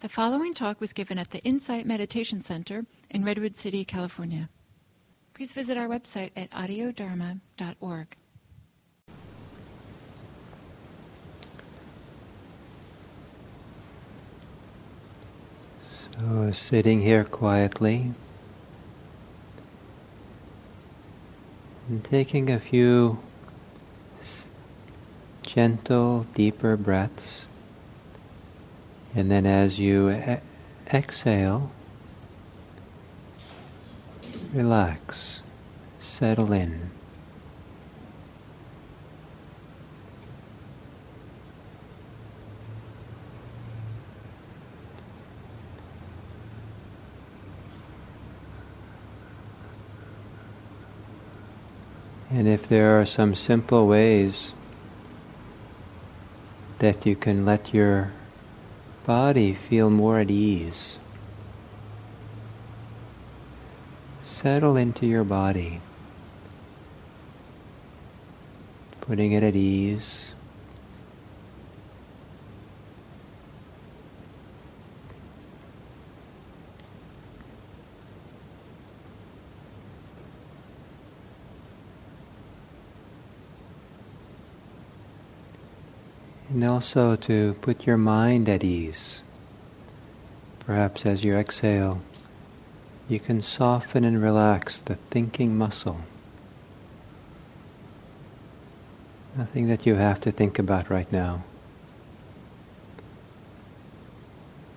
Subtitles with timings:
[0.00, 4.48] The following talk was given at the Insight Meditation Center in Redwood City, California.
[5.34, 8.16] Please visit our website at audiodharma.org.
[16.18, 18.12] So, sitting here quietly
[21.90, 23.18] and taking a few
[25.42, 27.48] gentle, deeper breaths.
[29.14, 30.38] And then as you e-
[30.92, 31.70] exhale,
[34.52, 35.42] relax,
[36.00, 36.90] settle in.
[52.30, 54.52] And if there are some simple ways
[56.78, 58.12] that you can let your
[59.10, 60.96] body feel more at ease,
[64.22, 65.80] settle into your body,
[69.00, 70.36] putting it at ease.
[86.50, 89.22] And also to put your mind at ease.
[90.66, 92.02] Perhaps as you exhale,
[93.08, 96.00] you can soften and relax the thinking muscle.
[99.36, 101.44] Nothing that you have to think about right now.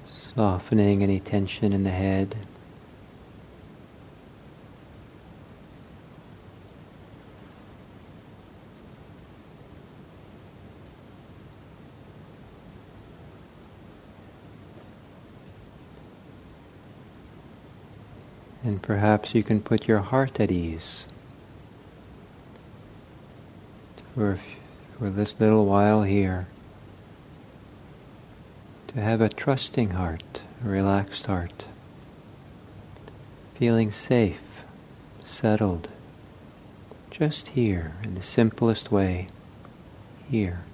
[0.08, 2.36] Softening any tension in the head.
[18.84, 21.08] Perhaps you can put your heart at ease.
[24.14, 24.38] For,
[25.00, 26.48] for this little while here,
[28.90, 31.66] to have a trusting heart, a relaxed heart,
[33.56, 34.42] feeling safe,
[35.24, 35.88] settled,
[37.10, 39.28] just here in the simplest way,
[40.30, 40.66] here.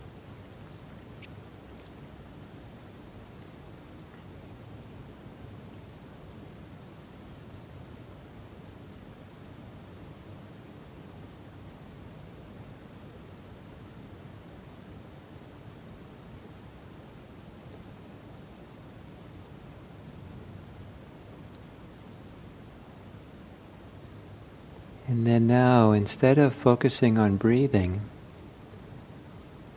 [25.19, 27.99] And then now, instead of focusing on breathing,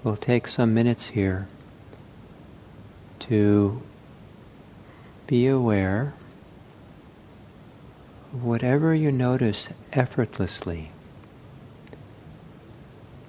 [0.05, 1.49] we'll take some minutes here
[3.19, 3.83] to
[5.27, 6.15] be aware
[8.33, 10.93] of whatever you notice effortlessly.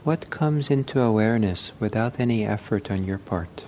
[0.04, 3.64] What comes into awareness without any effort on your part?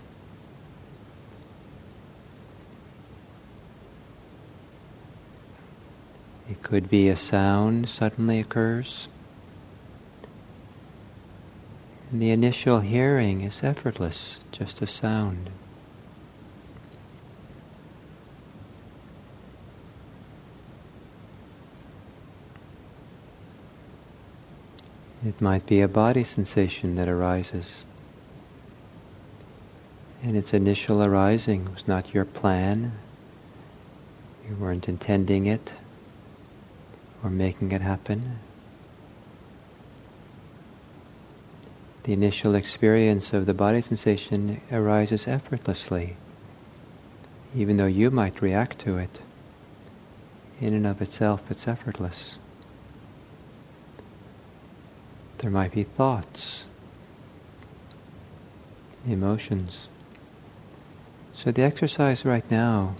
[6.47, 9.07] It could be a sound suddenly occurs.
[12.11, 15.51] And the initial hearing is effortless, just a sound.
[25.23, 27.85] It might be a body sensation that arises.
[30.23, 32.93] And its initial arising was not your plan.
[34.49, 35.73] You weren't intending it
[37.25, 38.37] or making it happen.
[42.03, 46.17] The initial experience of the body sensation arises effortlessly,
[47.55, 49.21] even though you might react to it.
[50.61, 52.37] In and of itself, it's effortless.
[55.39, 56.67] There might be thoughts,
[59.07, 59.87] emotions.
[61.33, 62.95] So the exercise right now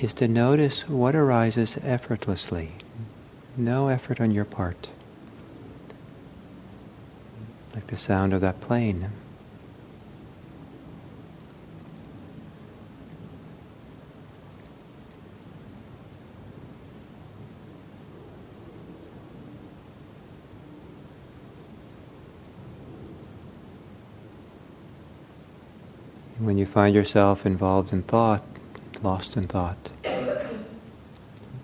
[0.00, 2.72] is to notice what arises effortlessly.
[3.56, 4.88] No effort on your part.
[7.74, 9.10] Like the sound of that plane.
[26.38, 28.53] When you find yourself involved in thought,
[29.04, 29.90] lost in thought,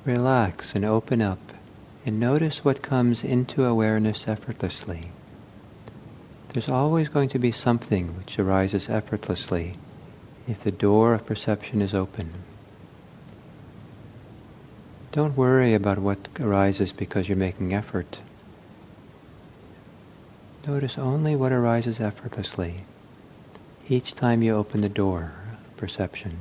[0.05, 1.41] relax and open up
[2.07, 5.11] and notice what comes into awareness effortlessly.
[6.51, 9.77] There's always going to be something which arises effortlessly
[10.47, 12.31] if the door of perception is open.
[15.13, 18.19] Don't worry about what arises because you're making effort.
[20.67, 22.85] Notice only what arises effortlessly
[23.89, 26.39] each time you open the door of perception.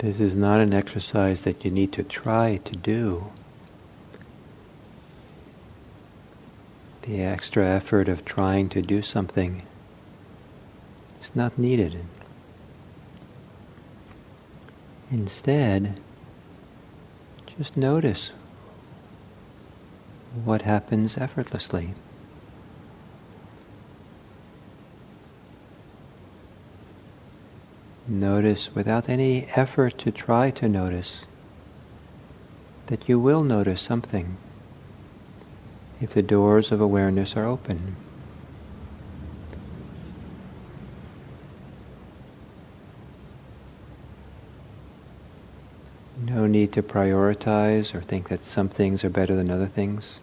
[0.00, 3.32] This is not an exercise that you need to try to do.
[7.02, 9.60] The extra effort of trying to do something
[11.20, 11.98] is not needed.
[15.10, 16.00] Instead,
[17.58, 18.30] just notice
[20.46, 21.92] what happens effortlessly.
[28.10, 31.26] Notice without any effort to try to notice
[32.88, 34.36] that you will notice something
[36.00, 37.94] if the doors of awareness are open.
[46.20, 50.18] No need to prioritize or think that some things are better than other things.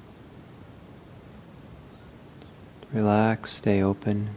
[2.92, 4.32] Relax, stay open.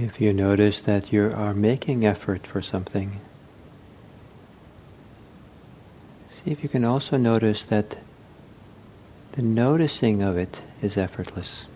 [0.00, 3.18] If you notice that you are making effort for something,
[6.30, 7.98] see if you can also notice that
[9.32, 11.66] the noticing of it is effortless.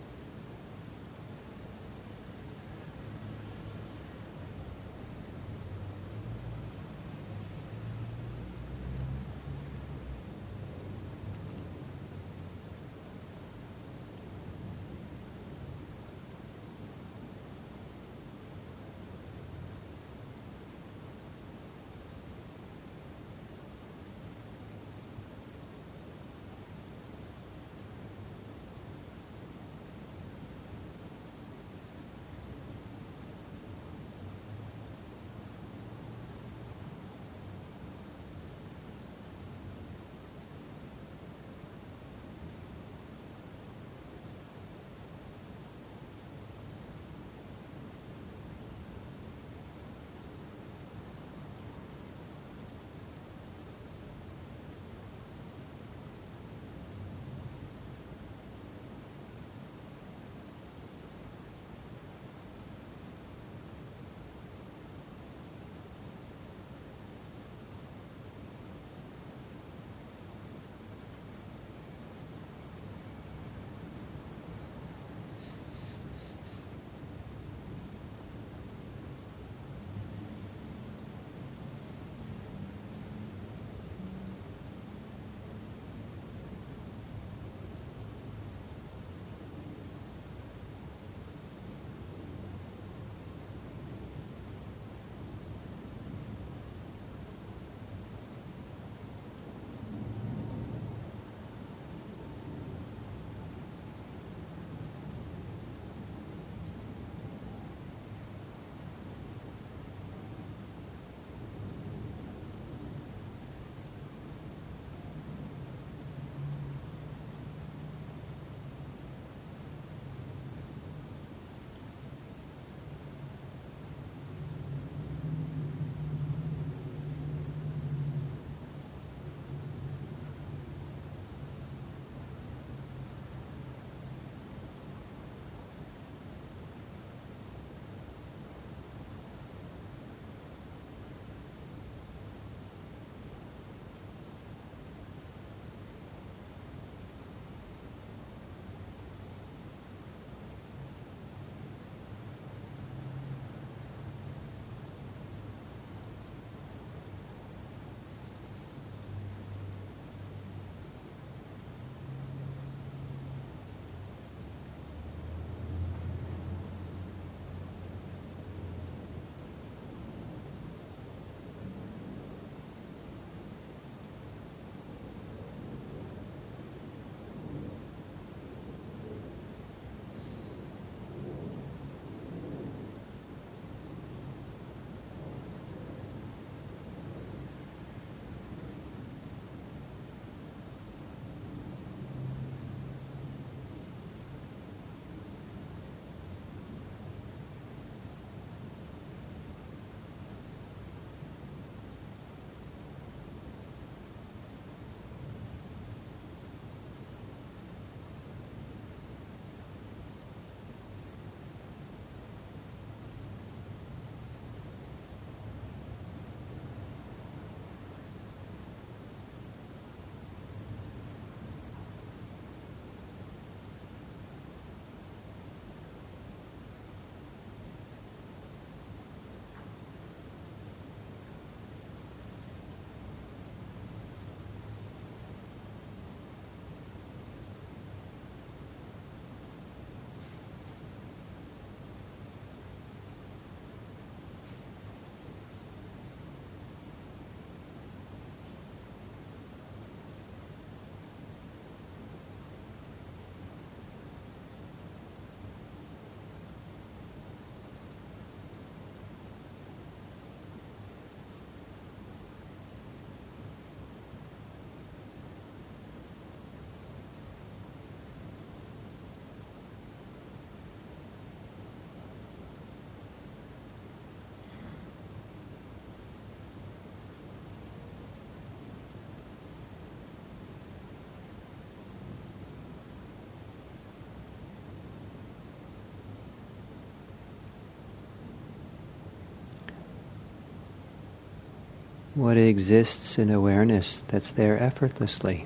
[292.15, 295.45] What exists in awareness that's there effortlessly.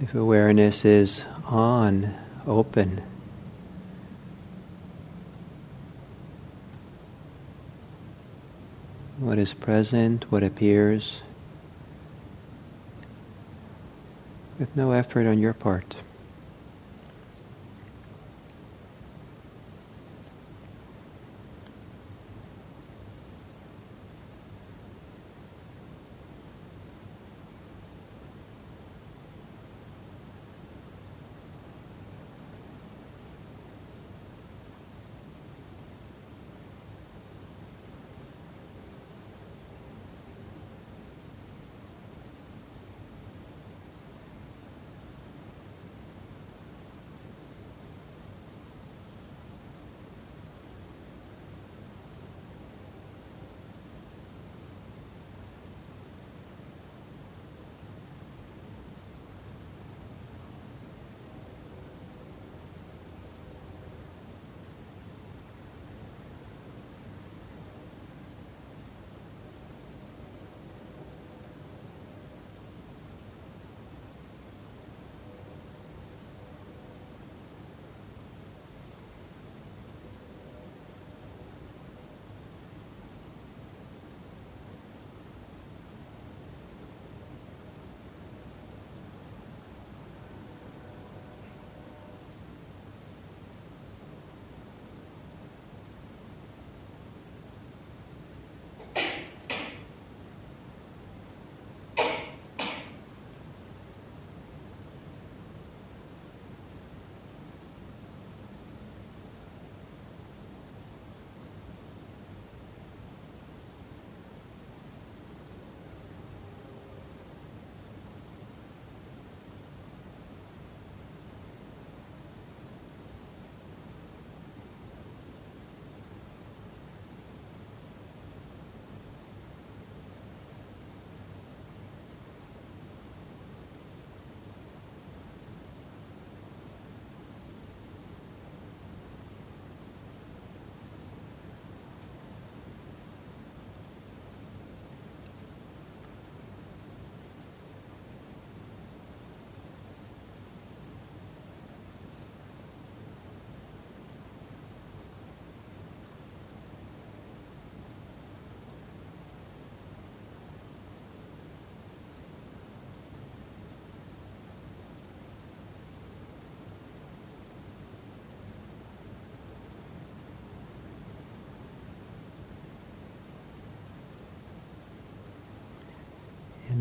[0.00, 2.14] If awareness is on,
[2.46, 3.02] open,
[9.18, 11.20] what is present, what appears,
[14.58, 15.96] with no effort on your part.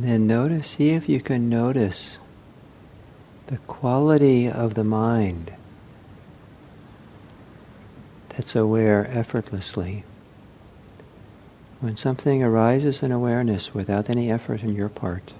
[0.02, 2.18] And then notice, see if you can notice
[3.46, 5.54] the quality of the mind
[8.30, 10.04] that's aware effortlessly.
[11.82, 15.34] When something arises in awareness without any effort on your part,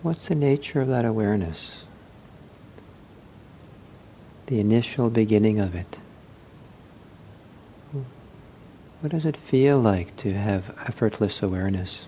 [0.00, 1.84] what's the nature of that awareness?
[4.46, 5.98] The initial beginning of it.
[9.02, 12.07] What does it feel like to have effortless awareness?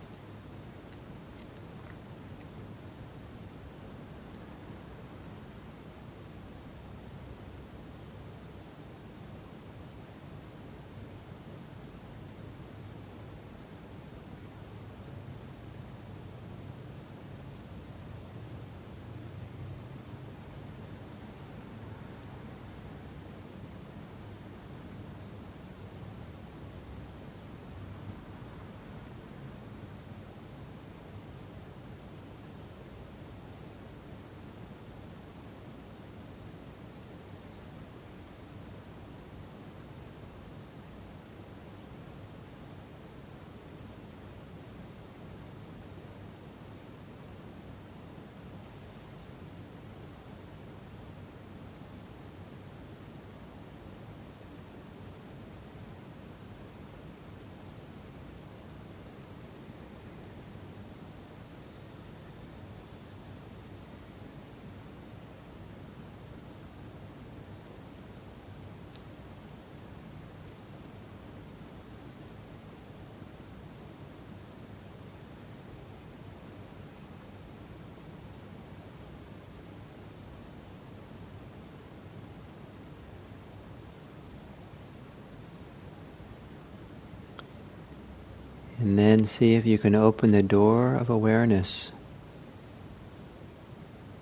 [88.80, 91.92] And then see if you can open the door of awareness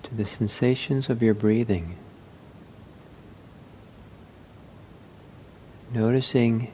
[0.02, 1.94] to the sensations of your breathing.
[5.94, 6.72] Noticing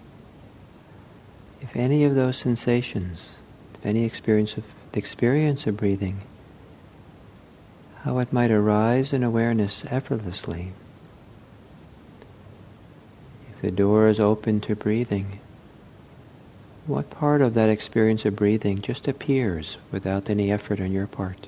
[1.60, 3.34] if any of those sensations,
[3.74, 6.22] if any experience of the experience of breathing,
[8.04, 10.72] how it might arise in awareness effortlessly.
[13.50, 15.40] If the door is open to breathing,
[16.86, 21.46] what part of that experience of breathing just appears without any effort on your part?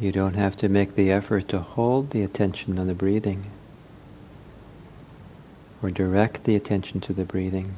[0.00, 3.50] You don't have to make the effort to hold the attention on the breathing
[5.82, 7.74] or direct the attention to the breathing.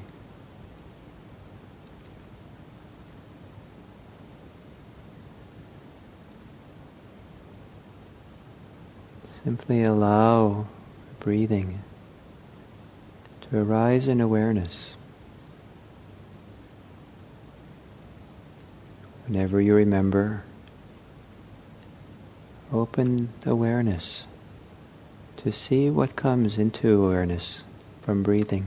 [9.42, 10.66] Simply allow
[11.20, 11.82] breathing
[13.48, 14.98] to arise in awareness.
[19.26, 20.42] Whenever you remember,
[22.72, 24.26] open awareness
[25.36, 27.62] to see what comes into awareness
[28.00, 28.66] from breathing.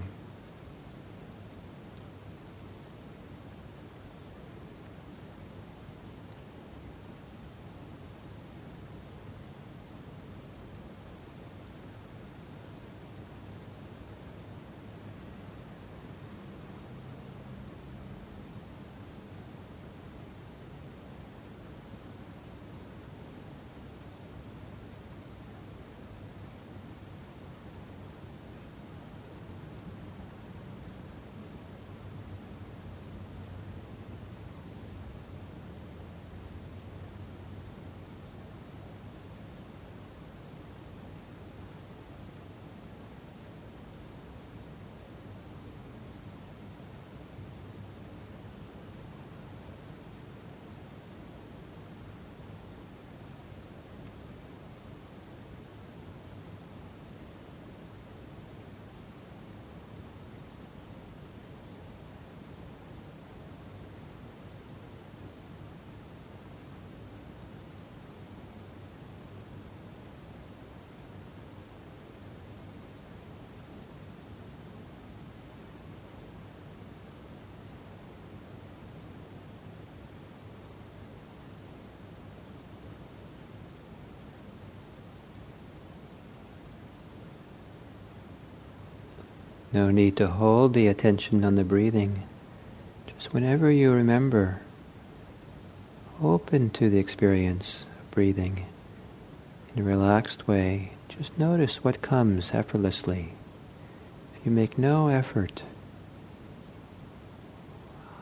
[89.72, 92.24] No need to hold the attention on the breathing.
[93.06, 94.62] Just whenever you remember,
[96.22, 98.66] open to the experience of breathing
[99.76, 100.94] in a relaxed way.
[101.08, 103.34] Just notice what comes effortlessly.
[104.36, 105.62] If you make no effort,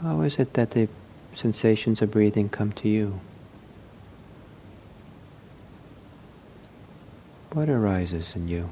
[0.01, 0.89] how is it that the
[1.33, 3.21] sensations of breathing come to you?
[7.53, 8.69] What arises in you?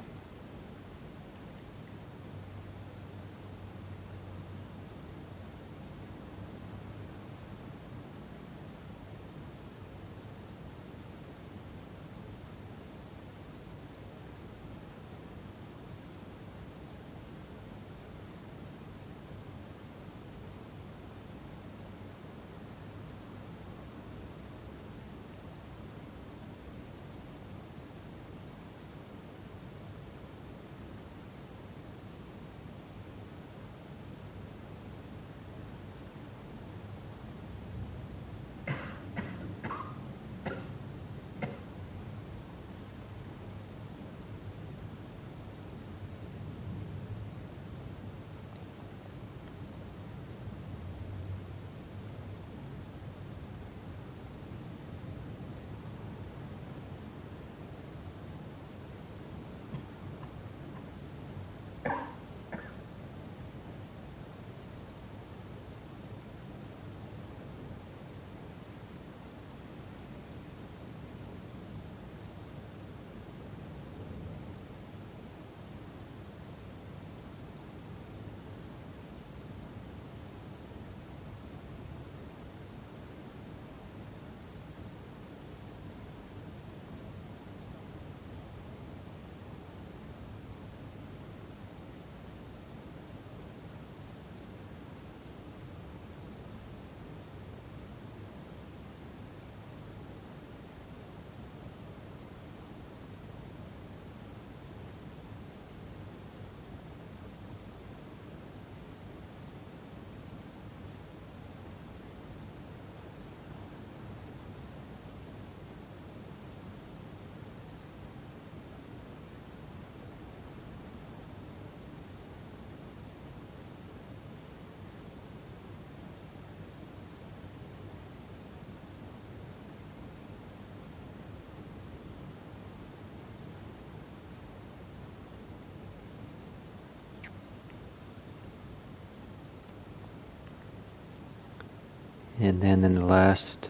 [142.39, 143.69] And then in the last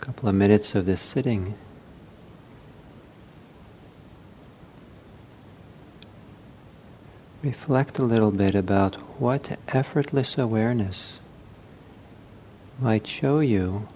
[0.00, 1.54] couple of minutes of this sitting,
[7.42, 11.20] reflect a little bit about what effortless awareness
[12.78, 13.88] might show you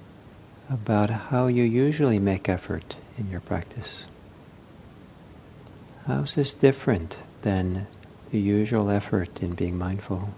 [0.71, 4.07] about how you usually make effort in your practice.
[6.07, 7.87] How's this different than
[8.31, 10.31] the usual effort in being mindful?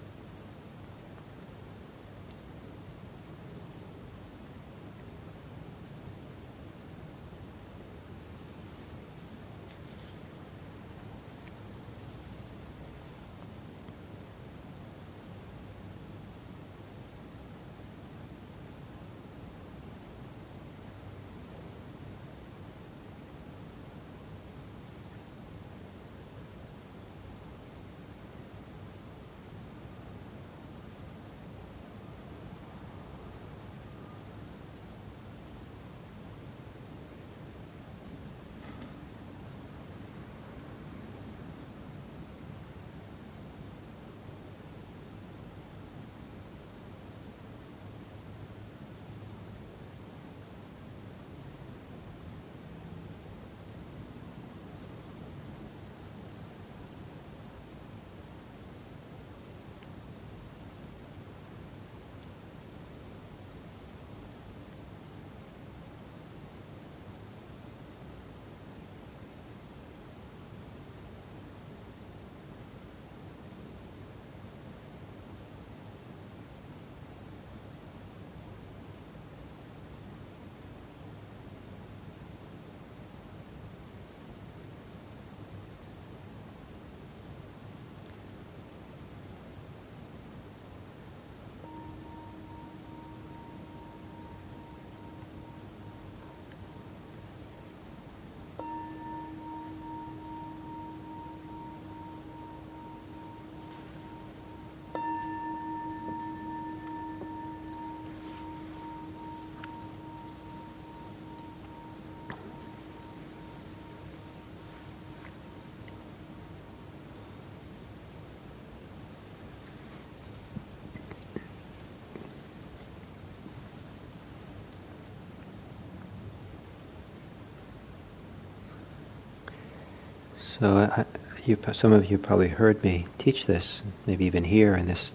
[130.60, 131.06] So I,
[131.46, 135.14] you, some of you probably heard me teach this, maybe even here in this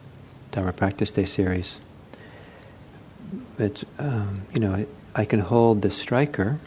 [0.52, 1.80] Dharma Practice Day series.
[3.56, 6.58] But um, you know, I can hold the striker,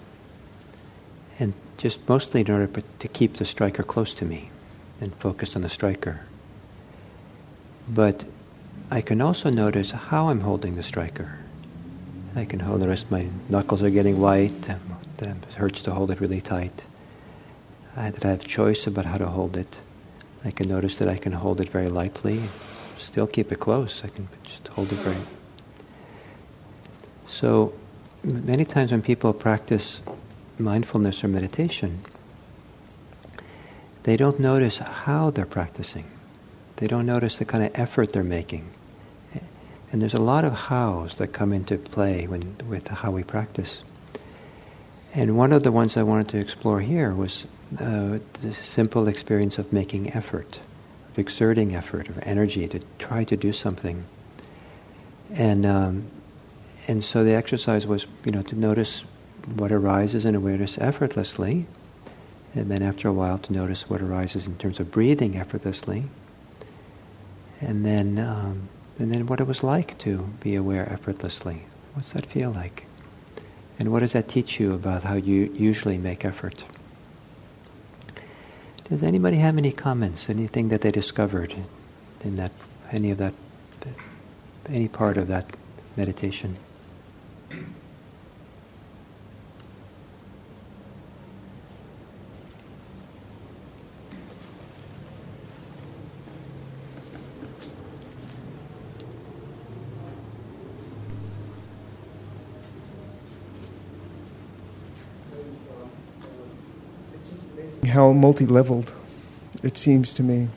[1.40, 2.68] and just mostly in order
[3.00, 4.50] to keep the striker close to me,
[5.00, 6.20] and focus on the striker.
[7.88, 8.24] But
[8.88, 11.38] I can also notice how I'm holding the striker.
[12.36, 13.04] I can hold the.
[13.10, 14.68] My knuckles are getting white.
[15.18, 16.84] It hurts to hold it really tight.
[17.96, 19.78] I, that I have choice about how to hold it.
[20.44, 22.42] I can notice that I can hold it very lightly,
[22.96, 24.02] still keep it close.
[24.04, 25.16] I can just hold it very.
[27.28, 27.72] So,
[28.22, 30.02] many times when people practice
[30.58, 32.00] mindfulness or meditation,
[34.04, 36.06] they don't notice how they're practicing.
[36.76, 38.70] They don't notice the kind of effort they're making.
[39.92, 43.82] And there's a lot of hows that come into play when, with how we practice.
[45.12, 47.46] And one of the ones I wanted to explore here was
[47.80, 50.60] uh, the simple experience of making effort,
[51.10, 54.04] of exerting effort or energy to try to do something.
[55.32, 56.10] And um,
[56.86, 59.04] and so the exercise was, you know, to notice
[59.54, 61.66] what arises in awareness effortlessly,
[62.54, 66.04] and then after a while to notice what arises in terms of breathing effortlessly,
[67.60, 68.68] and then um,
[68.98, 71.64] and then what it was like to be aware effortlessly.
[71.94, 72.86] What's that feel like?
[73.80, 76.64] And what does that teach you about how you usually make effort?
[78.90, 80.28] Does anybody have any comments?
[80.28, 81.54] Anything that they discovered
[82.22, 82.52] in that,
[82.92, 83.32] any of that,
[84.68, 85.46] any part of that
[85.96, 86.56] meditation?
[108.00, 108.94] How multi-leveled
[109.62, 110.48] it seems to me.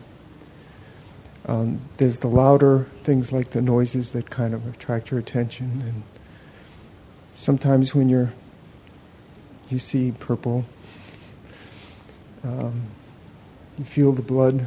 [1.45, 6.03] Um, there's the louder things like the noises that kind of attract your attention, and
[7.34, 8.32] sometimes when you're
[9.67, 10.63] you see purple,
[12.45, 12.84] um,
[13.77, 14.65] you feel the blood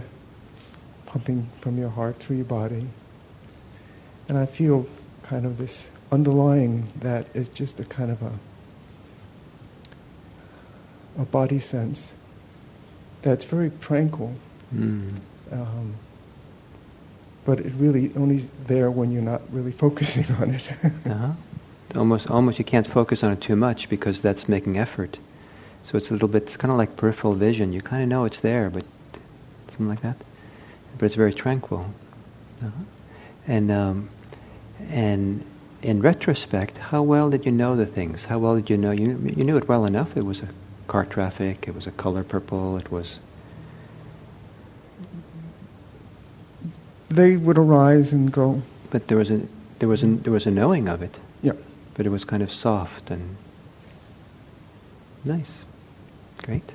[1.07, 2.89] pumping from your heart through your body,
[4.29, 4.87] and I feel
[5.23, 8.33] kind of this underlying that is just a kind of a
[11.17, 12.13] a body sense
[13.27, 14.35] that's very tranquil.
[14.73, 15.11] Mm.
[15.51, 15.95] Um,
[17.45, 20.63] but it really only there when you're not really focusing on it.
[20.85, 21.33] uh-huh.
[21.97, 25.19] Almost, almost you can't focus on it too much because that's making effort.
[25.83, 27.73] So it's a little bit, it's kind of like peripheral vision.
[27.73, 28.85] You kind of know it's there, but
[29.69, 30.17] something like that.
[30.99, 31.93] But it's very tranquil.
[32.63, 32.71] Uh-huh.
[33.47, 34.09] And um,
[34.89, 35.45] and
[35.83, 38.25] in retrospect, how well did you know the things?
[38.25, 38.91] How well did you know?
[38.91, 40.17] You you knew it well enough.
[40.17, 40.49] It was a
[40.87, 41.67] car traffic.
[41.69, 42.77] It was a color purple.
[42.77, 43.19] It was.
[47.09, 48.63] They would arise and go.
[48.91, 49.43] But there was a
[49.79, 51.19] there was a there was a knowing of it.
[51.43, 51.53] Yeah.
[51.95, 53.37] But it was kind of soft and
[55.25, 55.65] nice.
[56.43, 56.73] Great.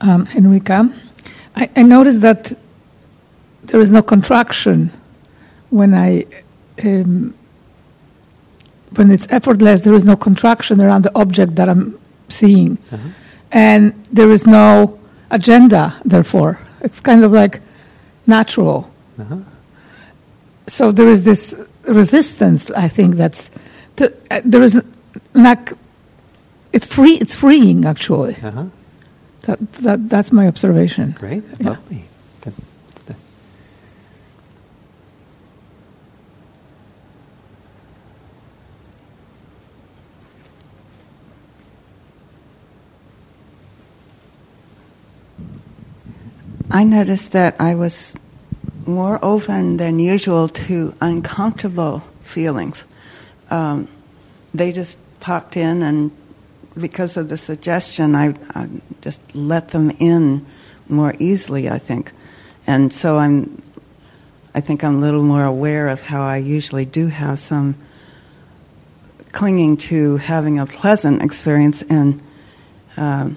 [0.00, 0.92] Um, Enrica,
[1.56, 2.52] I, I noticed that
[3.62, 4.92] there is no contraction
[5.70, 6.26] when I
[6.82, 7.34] um,
[8.96, 9.82] when it's effortless.
[9.82, 13.08] There is no contraction around the object that I'm seeing, Uh-huh.
[13.52, 14.98] and there is no
[15.30, 15.94] agenda.
[16.04, 17.60] Therefore, it's kind of like
[18.26, 18.90] natural.
[19.18, 19.36] Uh-huh.
[20.66, 21.54] So there is this
[21.86, 22.70] resistance.
[22.70, 23.50] I think that's
[23.96, 24.80] to, uh, there is
[25.34, 25.72] not.
[26.72, 27.14] It's free.
[27.20, 28.36] It's freeing actually.
[28.42, 28.64] Uh-huh.
[29.42, 31.14] That, that that's my observation.
[31.18, 31.44] Great.
[31.60, 31.70] Yeah.
[31.70, 32.04] Lovely.
[32.42, 32.54] That,
[33.06, 33.16] that-
[46.70, 48.16] I noticed that I was
[48.86, 52.84] more open than usual to uncomfortable feelings.
[53.50, 53.88] Um,
[54.52, 56.10] they just popped in, and
[56.78, 58.68] because of the suggestion, I, I
[59.02, 60.46] just let them in
[60.88, 61.68] more easily.
[61.68, 62.12] I think,
[62.66, 63.62] and so I'm.
[64.56, 67.74] I think I'm a little more aware of how I usually do have some
[69.32, 72.22] clinging to having a pleasant experience and.
[72.96, 73.36] Um,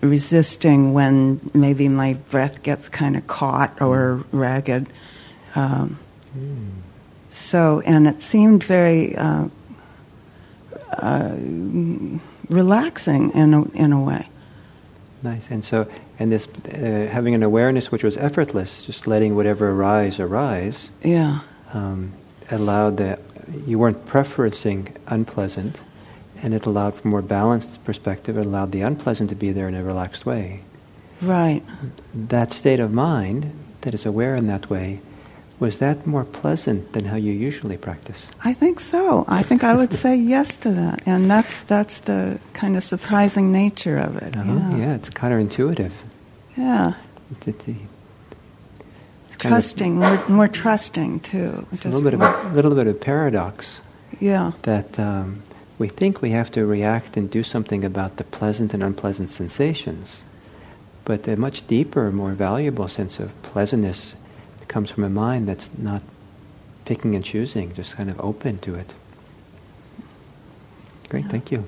[0.00, 4.88] resisting when maybe my breath gets kind of caught or ragged.
[5.54, 5.98] Um,
[7.32, 9.48] So, and it seemed very uh,
[10.92, 11.36] uh,
[12.48, 14.28] relaxing in a, in a way.
[15.22, 15.50] Nice.
[15.50, 15.86] And so,
[16.18, 21.40] and this uh, having an awareness which was effortless, just letting whatever arise arise, Yeah,
[21.72, 22.12] um,
[22.50, 23.20] allowed that
[23.66, 25.80] you weren't preferencing unpleasant,
[26.42, 28.38] and it allowed for more balanced perspective.
[28.38, 30.60] It allowed the unpleasant to be there in a relaxed way.
[31.20, 31.62] right.
[32.14, 35.00] That state of mind that is aware in that way,
[35.58, 38.28] was that more pleasant than how you usually practice?
[38.44, 39.24] I think so.
[39.28, 43.52] I think I would say yes to that, and that's that's the kind of surprising
[43.52, 44.36] nature of it.
[44.36, 44.52] Uh-huh.
[44.52, 45.92] Yeah, Yeah, it's counterintuitive.
[46.56, 46.94] yeah.
[47.30, 47.76] It- it- it-
[49.28, 51.66] it's kind of- Trusting, more, more trusting too.
[51.72, 53.80] It's a little bit of a little bit of paradox
[54.18, 55.42] yeah, that um,
[55.80, 60.24] we think we have to react and do something about the pleasant and unpleasant sensations,
[61.06, 64.14] but a much deeper, more valuable sense of pleasantness
[64.68, 66.02] comes from a mind that's not
[66.84, 68.94] picking and choosing, just kind of open to it.
[71.08, 71.64] Great, thank you.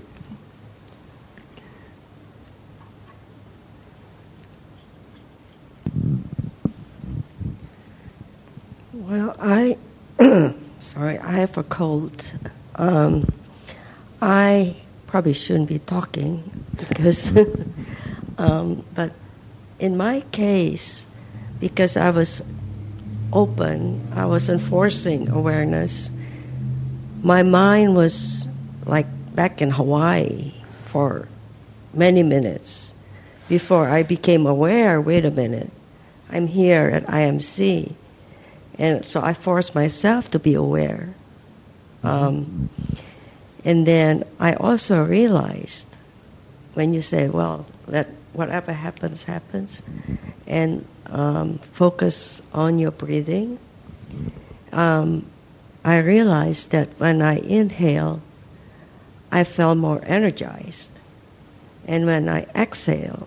[8.92, 9.78] Well, I
[10.80, 12.22] sorry, I have a cold.
[12.74, 13.26] Um,
[14.22, 14.76] I
[15.08, 17.36] probably shouldn't be talking because,
[18.38, 19.12] um, but
[19.80, 21.06] in my case,
[21.58, 22.40] because I was
[23.32, 26.08] open, I was enforcing awareness.
[27.24, 28.46] My mind was
[28.86, 30.52] like back in Hawaii
[30.84, 31.26] for
[31.92, 32.92] many minutes
[33.48, 35.00] before I became aware.
[35.00, 35.70] Wait a minute,
[36.30, 37.92] I'm here at IMC.
[38.78, 41.12] And so I forced myself to be aware.
[42.04, 42.70] Um,
[43.64, 45.86] and then I also realized
[46.74, 49.82] when you say, well, let whatever happens, happens,
[50.46, 53.58] and um, focus on your breathing,
[54.72, 55.26] um,
[55.84, 58.22] I realized that when I inhale,
[59.30, 60.90] I felt more energized.
[61.86, 63.26] And when I exhale,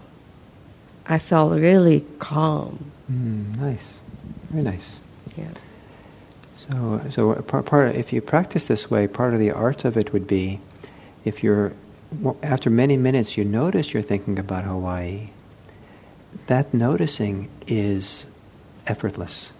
[1.05, 2.91] I felt really calm.
[3.11, 3.93] Mm, nice,
[4.49, 4.95] very nice.
[5.37, 5.49] Yeah.
[6.69, 10.13] So, so part, part if you practice this way, part of the art of it
[10.13, 10.59] would be,
[11.23, 11.73] if you're
[12.43, 15.29] after many minutes you notice you're thinking about Hawaii.
[16.47, 18.25] That noticing is
[18.87, 19.53] effortless,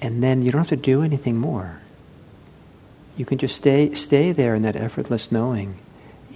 [0.00, 1.80] and then you don't have to do anything more.
[3.16, 5.78] You can just stay stay there in that effortless knowing,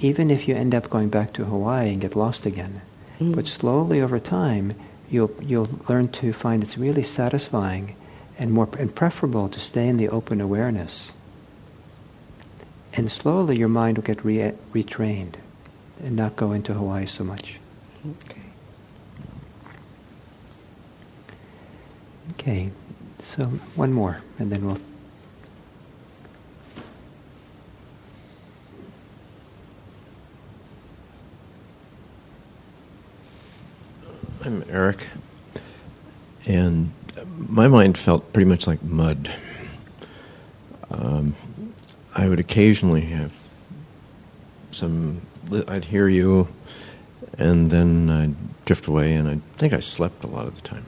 [0.00, 2.82] even if you end up going back to Hawaii and get lost again.
[3.18, 3.34] Mm.
[3.34, 4.74] But slowly over time,
[5.10, 7.96] you'll you'll learn to find it's really satisfying
[8.38, 11.12] and more and preferable to stay in the open awareness.
[12.94, 15.34] And slowly your mind will get re- retrained
[16.02, 17.58] and not go into Hawaii so much.
[18.24, 18.40] Okay.
[22.32, 22.70] Okay,
[23.18, 24.78] so one more, and then we'll.
[34.44, 35.08] I'm Eric,
[36.46, 36.92] and
[37.48, 39.30] my mind felt pretty much like mud.
[40.90, 41.34] Um,
[42.14, 43.32] I would occasionally have
[44.70, 45.22] some.
[45.66, 46.48] I'd hear you,
[47.38, 50.84] and then I'd drift away, and I think I slept a lot of the time.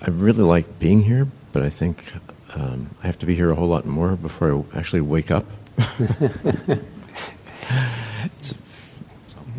[0.00, 2.12] I really like being here, but I think
[2.54, 5.46] um, I have to be here a whole lot more before I actually wake up.
[8.24, 8.54] it's,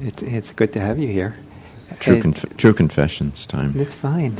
[0.01, 1.35] It's, it's good to have you here.
[1.99, 3.73] true, conf- true confessions time.
[3.75, 4.35] It's fine.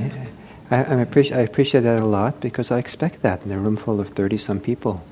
[0.72, 3.78] I, I, appreciate, I appreciate that a lot because I expect that in a room
[3.78, 5.04] full of 30 some people.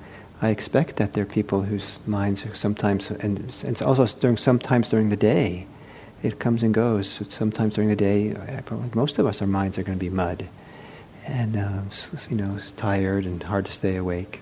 [0.42, 4.38] I expect that there are people whose minds are sometimes, and, and it's also during
[4.38, 5.68] sometimes during the day,
[6.22, 7.22] it comes and goes.
[7.30, 8.36] Sometimes during the day,
[8.94, 10.48] most of us, our minds are going to be mud,
[11.26, 14.42] and s- you know, tired and hard to stay awake.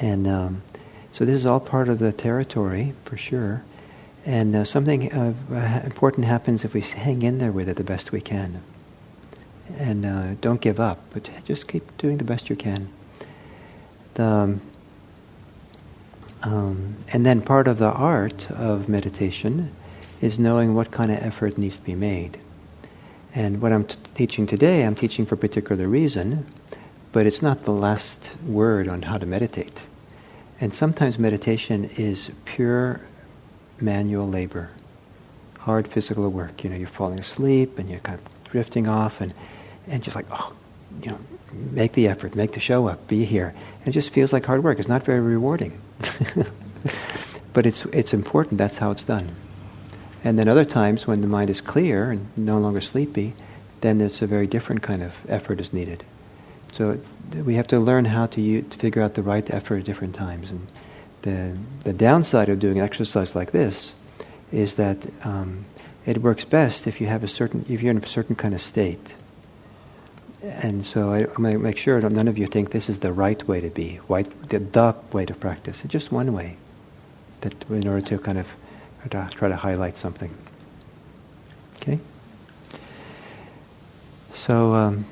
[0.00, 0.62] And um,
[1.10, 3.64] so this is all part of the territory for sure.
[4.24, 8.12] And uh, something uh, important happens if we hang in there with it the best
[8.12, 8.62] we can.
[9.78, 12.88] And uh, don't give up, but just keep doing the best you can.
[14.14, 14.60] The, um,
[16.42, 19.72] um, and then part of the art of meditation
[20.20, 22.38] is knowing what kind of effort needs to be made.
[23.34, 26.46] And what I'm t- teaching today, I'm teaching for a particular reason,
[27.12, 29.82] but it's not the last word on how to meditate.
[30.60, 33.00] And sometimes meditation is pure
[33.80, 34.70] manual labor,
[35.58, 36.64] hard physical work.
[36.64, 39.34] You know, you're falling asleep and you're kind of drifting off, and
[39.86, 40.52] and just like, oh,
[41.02, 41.18] you know,
[41.52, 43.54] make the effort, make the show up, be here.
[43.80, 44.78] And it just feels like hard work.
[44.78, 45.80] It's not very rewarding,
[47.52, 48.58] but it's it's important.
[48.58, 49.34] That's how it's done.
[50.24, 53.32] And then other times when the mind is clear and no longer sleepy,
[53.80, 56.04] then it's a very different kind of effort is needed.
[56.72, 56.98] So
[57.32, 60.14] we have to learn how to, use, to figure out the right effort at different
[60.14, 60.50] times.
[60.50, 60.66] And
[61.22, 63.94] the, the downside of doing an exercise like this
[64.52, 65.64] is that um,
[66.04, 68.60] it works best if you have a certain, if you're in a certain kind of
[68.60, 69.14] state.
[70.42, 73.12] And so I, I'm going to make sure none of you think this is the
[73.12, 75.84] right way to be, right, the, the way to practice.
[75.84, 76.56] It's just one way
[77.40, 78.46] that in order to kind of
[79.08, 80.36] try to, try to highlight something.
[81.76, 81.98] Okay?
[84.34, 85.06] So, um,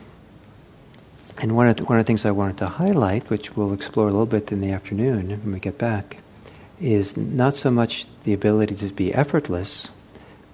[1.38, 4.08] and one of, the, one of the things I wanted to highlight, which we'll explore
[4.08, 6.18] a little bit in the afternoon when we get back,
[6.80, 9.90] is not so much the ability to be effortless,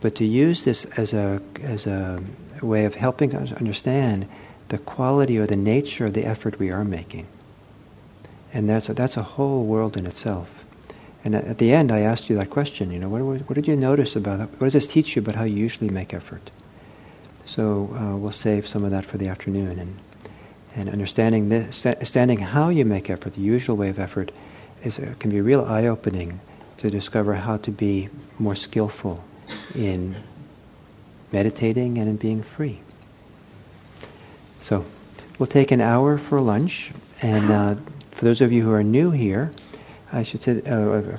[0.01, 2.23] but to use this as a, as a
[2.63, 4.29] way of helping us understand
[4.71, 7.27] the quality or the nature of the effort we are making.
[8.53, 10.65] And that's a, that's a whole world in itself.
[11.23, 12.91] And at, at the end, I asked you that question.
[12.91, 14.41] You know, what, what did you notice about?
[14.41, 16.51] What does this teach you about how you usually make effort?
[17.47, 19.79] So uh, we'll save some of that for the afternoon.
[19.79, 19.99] And
[20.75, 24.31] and understanding this, understanding how you make effort, the usual way of effort,
[24.85, 26.41] is uh, can be a real eye-opening
[26.79, 28.09] to discover how to be
[28.39, 29.25] more skillful
[29.75, 30.15] in
[31.33, 32.81] meditating and in being free.
[34.61, 34.85] So,
[35.39, 36.93] we'll take an hour for lunch,
[37.23, 37.75] and uh,
[38.11, 39.51] for those of you who are new here,
[40.13, 41.17] I should say, uh,